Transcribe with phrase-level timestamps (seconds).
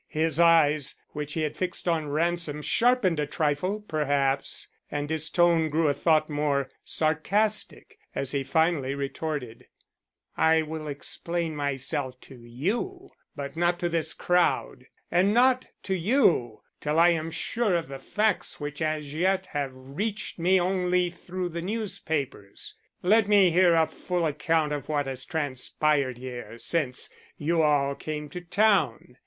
[0.07, 5.69] His eyes, which he had fixed on Ransom, sharpened a trifle, perhaps, and his tone
[5.69, 9.67] grew a thought more sarcastic as he finally retorted:
[10.35, 14.85] "I will explain myself to you but not to this crowd.
[15.11, 19.69] And not to you till I am sure of the facts which as yet have
[19.75, 22.73] reached me only through the newspapers.
[23.03, 27.07] Let me hear a full account of what has transpired here since
[27.37, 29.17] you all came to town.